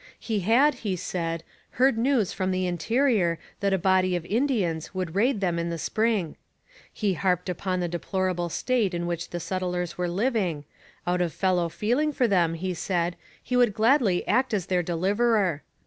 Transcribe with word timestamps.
He 0.19 0.39
had, 0.39 0.73
he 0.81 0.95
said, 0.95 1.43
heard 1.77 1.95
news 1.95 2.33
from 2.33 2.49
the 2.49 2.65
interior 2.65 3.37
that 3.59 3.71
a 3.71 3.77
body 3.77 4.15
of 4.15 4.25
Indians 4.25 4.95
would 4.95 5.13
raid 5.13 5.41
them 5.41 5.59
in 5.59 5.69
the 5.69 5.77
spring. 5.77 6.37
He 6.91 7.13
harped 7.13 7.49
upon 7.49 7.81
the 7.81 7.87
deplorable 7.87 8.49
state 8.49 8.95
in 8.95 9.05
which 9.05 9.29
the 9.29 9.39
settlers 9.39 9.99
were 9.99 10.09
living; 10.09 10.65
out 11.05 11.21
of 11.21 11.33
fellow 11.33 11.69
feeling 11.69 12.11
for 12.11 12.27
them, 12.27 12.55
he 12.55 12.73
said, 12.73 13.15
he 13.43 13.55
would 13.55 13.75
gladly 13.75 14.27
act 14.27 14.55
as 14.55 14.65
their 14.65 14.81
deliverer. 14.81 15.61